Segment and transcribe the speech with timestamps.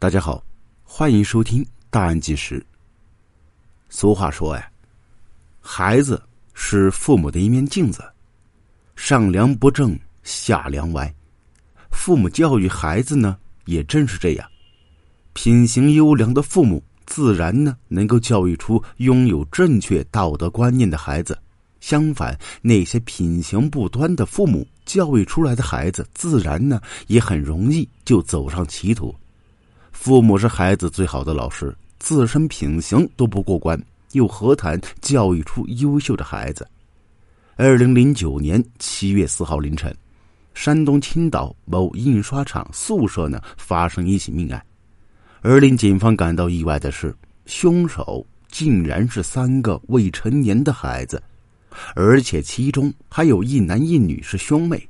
[0.00, 0.42] 大家好，
[0.82, 2.58] 欢迎收听《大案纪实》。
[3.90, 4.66] 俗话说呀，
[5.60, 6.22] 孩子
[6.54, 8.02] 是父母的一面镜子，
[8.96, 11.14] 上梁不正下梁歪。
[11.90, 13.36] 父母教育孩子呢，
[13.66, 14.50] 也正是这样。
[15.34, 21.38] 品行优良的父母，自然呢能够教育出拥有正确道德观念的孩子。
[21.82, 29.14] 相反，那些品行不端的父母教育出来的孩子，自然呢也很容易就走上歧途。
[30.02, 33.78] 父母是孩子最好的老师，自身品行都不过关，
[34.12, 36.66] 又何谈教育出优秀的孩子？
[37.56, 39.94] 二零零九年七月四号凌晨，
[40.54, 44.64] 山东青岛某印刷厂宿舍呢发生一起命案，
[45.42, 47.14] 而令警方感到意外的是，
[47.44, 51.22] 凶手竟然是三个未成年的孩子，
[51.94, 54.82] 而且其中还有一男一女是兄妹。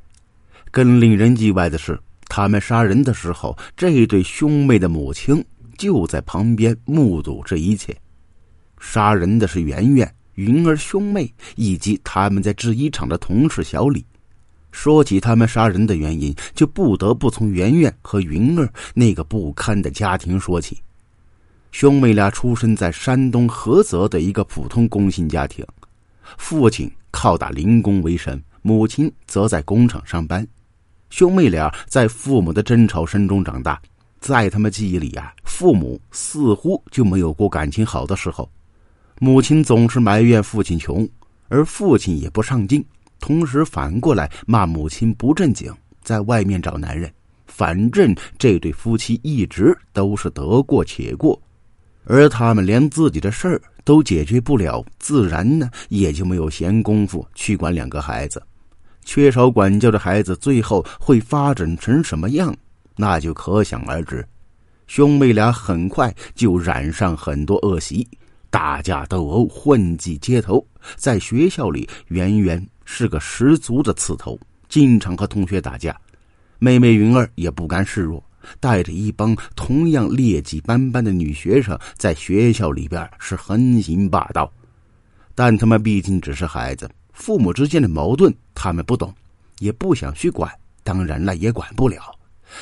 [0.70, 1.98] 更令人意外的是。
[2.30, 5.44] 他们杀人的时候，这对兄妹的母亲
[5.76, 7.94] 就在旁边目睹这一切。
[8.78, 14.06] 杀人的是圆圆、云儿兄妹以及他们在制衣厂的同事小李。
[14.70, 20.80] 说起他们杀人的原因，就不得不从圆圆和云儿那个不堪的家庭说起。
[21.72, 25.66] 兄妹俩出生在山东菏泽的一个普通工薪家庭，
[26.38, 30.46] 父亲靠打零工为生，母亲则在工厂上班。
[31.10, 33.80] 兄妹俩在父母的争吵声中长大，
[34.20, 38.48] 在他们记忆里啊，父母似乎就没有过感情好的时候。
[39.18, 41.06] 母亲总是埋怨父亲穷，
[41.48, 42.82] 而父亲也不上进，
[43.18, 45.70] 同时反过来骂母亲不正经，
[46.02, 47.12] 在外面找男人。
[47.46, 51.38] 反正这对夫妻一直都是得过且过，
[52.04, 58.40] 而他们连自己的事儿都解决不了，自然呢也就没有闲工夫去管两个孩子。
[59.04, 62.54] 缺少管教的孩子，最后会发展成什么样，
[62.96, 64.26] 那就可想而知。
[64.86, 68.06] 兄妹俩很快就染上很多恶习，
[68.50, 70.64] 打架斗殴，混迹街头。
[70.96, 75.96] 在学校里，圆圆是个十足的刺头，经常和同学打架。
[76.58, 78.22] 妹妹云儿也不甘示弱，
[78.58, 84.52] 带着一帮同样劣迹斑斑的女学生，在学校里边是横行霸道。
[85.34, 86.90] 但他们毕竟只是孩子。
[87.12, 89.10] 父母之间的矛盾，他们不懂，
[89.58, 92.14] 也不想去管，当然了，也管不了。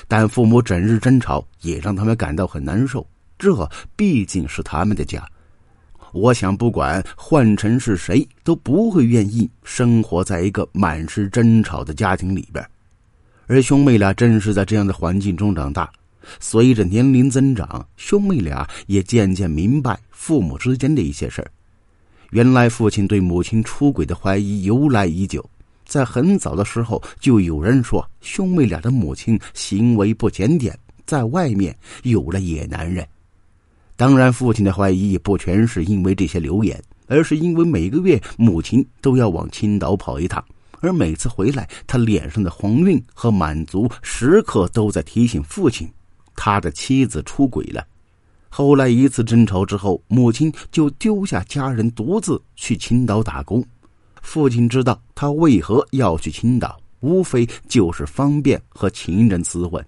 [0.06, 3.04] 但父母整日争吵，也让他们感到很难受。
[3.36, 5.28] 这毕竟是他们的家。
[6.12, 12.65] 我想，不管换成是谁，都不会愿意生活在一个满是争吵的家庭里边。
[13.48, 15.91] 而兄妹俩正是在这样的环境中长大。
[16.38, 21.50] 随着年龄增长，兄妹俩也渐渐明白父母之间的一些事儿。
[22.30, 25.48] 原来父亲对母亲出轨的怀疑由来已久，
[25.88, 33.04] 在很早的时候就有人说兄妹俩的母亲行为不检点，在外面有了野男人。
[33.97, 40.44] 当然，父亲的怀疑不全是因为这些流言，而是因为每个月母亲都要往青岛跑一趟，
[40.81, 45.91] 而每次回来，他脸上的红晕和满足时刻都在提醒父亲，
[46.37, 47.84] 他的妻子出轨了。
[48.50, 53.65] 后来一次争吵之后，母亲就丢下家人，独自去青岛打工。
[54.22, 59.84] 父亲知道他为何要去青岛，无非就是方便和情人厮混。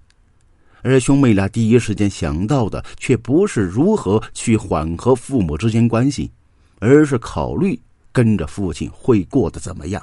[0.82, 6.30] 而兄妹俩第一时间想到的，却不是如何去缓和父母之间关系，
[6.78, 7.78] 而是考虑
[8.12, 10.02] 跟着父亲会过得怎么样。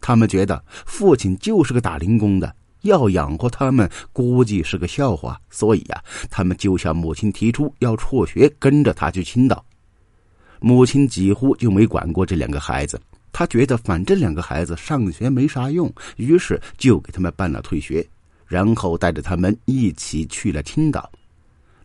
[0.00, 2.54] 他们觉得父亲就是个打零工的。
[2.82, 9.64] 要养活他们，估计是个笑话，所以呀，他们就向母亲提出要辍学，跟着他去青岛。
[10.58, 13.00] 母亲几乎就没管过这两个孩子，
[13.32, 18.06] 他觉得反正两个孩子上学没啥用，于是就给他们办了退学，
[18.46, 21.10] 然后带着他们一起去了青岛。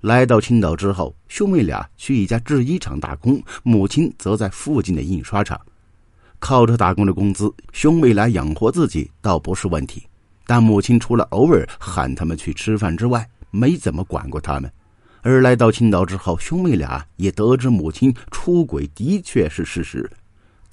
[0.01, 5.59] 来到青岛之后，兄妹俩去一家制衣厂打工，母亲则在附近的印刷厂，
[6.37, 10.03] 靠着打工的工资，兄妹俩养活自己倒不是问题。
[10.45, 14.71] 但母亲除了偶尔喊他们去吃饭之外，没怎么管过他们。
[15.23, 20.09] 而来到青岛之后，兄妹俩也得知母亲出轨的确是事实。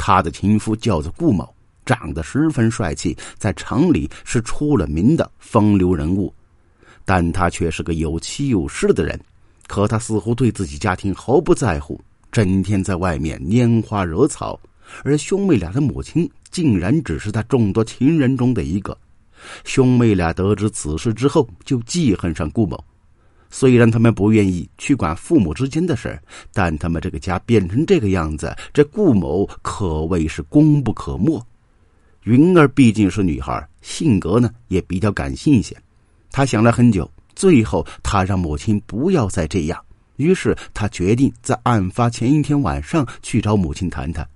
[0.06, 1.49] 他的情夫叫做顾某，
[1.87, 6.31] 长得十分帅气，在城里是出了名的风流人物。
[7.06, 9.19] 但他却是个有妻有室的人，
[9.67, 11.99] 可他似乎对自己家庭毫不在乎，
[12.31, 14.61] 整天在外面拈花惹草。
[15.05, 18.95] 而兄妹俩的母亲竟然只是他众多情人中的一个。
[19.65, 22.79] 兄妹俩得知此事之后，就记恨上顾某。
[23.56, 26.21] 虽然他们不愿意去管父母之间的事
[26.53, 31.41] 但他们这个家变成这个样子，这顾某可谓是功不可没。
[32.25, 35.77] 云儿毕竟是女孩，性格呢也比较感性一些。
[36.33, 39.81] 她想了很久，最后，他让母亲不要再这样。
[40.17, 44.29] 于是，他决定在案发前一天晚上去找母亲谈谈。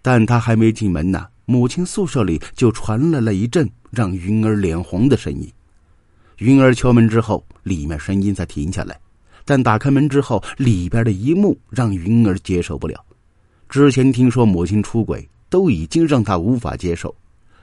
[0.00, 5.52] 但他还没进门呢，母亲宿舍里就传来了一阵让云儿脸红的声音。
[6.38, 8.98] 云儿敲门之后，里面声音才停下来。
[9.44, 13.02] 但打开门之后，里边的一幕让云儿接受不了。
[13.68, 17.14] 之前听说母亲出轨，都已经让他无法接受，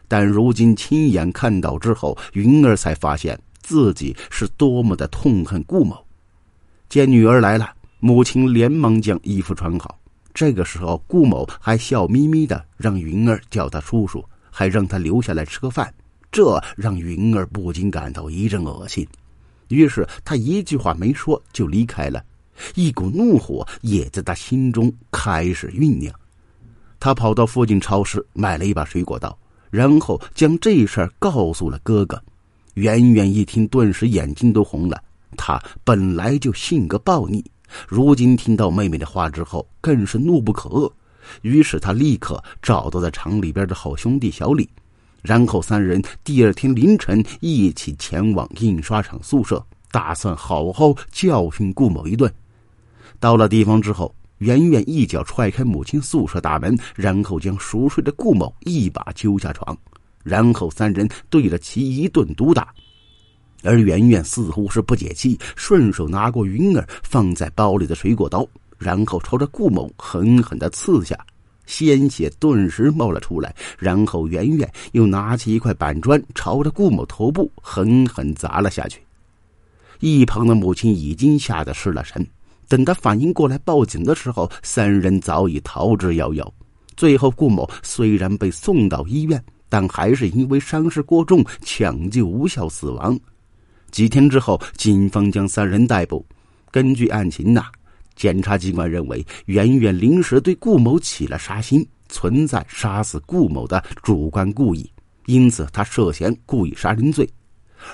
[0.07, 6.03] 但如今亲眼看到之后，云儿才发现自己是多么的痛恨顾某。
[6.89, 9.99] 见女儿来了，母亲连忙将衣服穿好。
[10.33, 15.93] 这个时候，顾某还笑眯眯的让云儿叫他叔叔，还让他留下来吃个饭。
[16.33, 19.07] 这让云儿不禁感到一阵恶心，
[19.67, 22.25] 于是他一句话没说就离开了，
[22.73, 26.11] 一股怒火也在他心中开始酝酿。
[26.99, 29.37] 他跑到附近超市买了一把水果刀，
[29.69, 32.19] 然后将这事儿告诉了哥哥。
[32.73, 34.99] 圆圆一听，顿时眼睛都红了。
[35.37, 37.45] 他本来就性格暴逆，
[37.87, 40.91] 如今听到妹妹的话之后，更是怒不可遏。
[41.43, 44.67] 于是他立刻找到了厂里边的好兄弟小李。
[45.23, 52.31] 然后三人第二天凌晨一起前往印刷厂宿舍，打算好好教训顾某一顿。
[53.21, 59.75] 到了地方之后，圆圆一脚踹开母亲宿舍大门，然后将熟睡的顾某一把揪下床，
[60.23, 62.73] 然后三人对着其一顿毒打。
[63.63, 68.45] 而圆圆似乎是不解气，顺手拿过云儿放在包里的水果刀，
[68.77, 71.17] 然后朝着顾某狠狠的刺下。
[71.65, 79.01] 鲜血顿时冒了出来，然后圆圆又拿起一块板砖，朝着顾某头部狠狠砸了下去。
[79.99, 82.25] 一旁的母亲已经吓得失了神，
[82.67, 86.45] 等他反应过来报警的时候，三人早已逃之夭夭。
[86.95, 93.17] 最后，顾某虽然被送到医院，但还是因为伤势过重，抢救无效死亡。
[93.91, 96.25] 几天之后，警方将三人逮捕。
[96.69, 97.65] 根据案情呐。
[98.15, 104.89] 检察机关认为，圆圆临时对顾某起了杀心，存在杀死顾某的主观故意，
[105.25, 107.27] 因此他涉嫌故意杀人罪。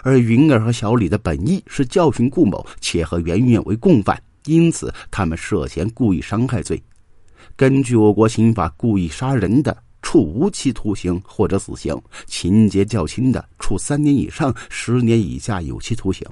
[0.04, 6.82] 而云儿和小李的本意是教训顾某，且和圆圆为共犯，因此他们涉嫌故意伤害罪。
[7.56, 16.24] 根据我国刑法，故意杀人的，处无期徒刑或者死刑；情节较轻的，处三年以上十年以下有期徒刑。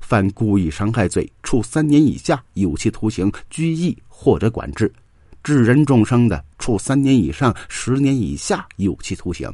[0.00, 4.86] 犯故意伤害罪，处三年以下有期徒刑、拘役或者管制；
[5.42, 9.50] 致人重伤的，处三年以上十年以下有期徒刑；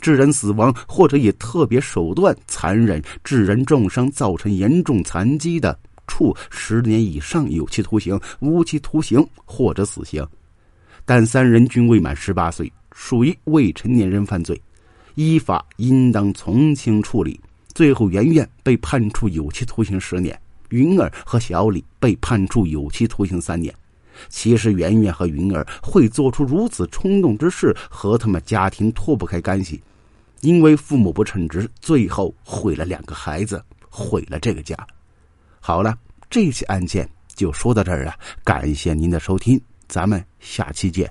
[0.00, 10.26] 致人死亡或者以特别手段残忍致人重伤，造成严重残疾的，处十年以上有期徒刑、无期徒刑或者死刑。
[11.04, 14.60] 但三人均未满十八岁，属于未成年人犯罪，
[15.14, 17.40] 依法应当从轻处理。
[17.78, 20.36] 最后，圆圆被判处有期徒刑十年，
[20.70, 23.72] 云儿和小李被判处有期徒刑三年。
[24.28, 29.80] 其实，圆圆和云儿会做出如此冲动之事，和他们家庭脱不开干系，
[30.40, 34.76] 因为父母不称职，最后毁了两个孩子，毁了这个家。
[35.60, 35.96] 好了，
[36.28, 41.08] 这起案件就说到这儿了，感谢您的收听，咱们下期见。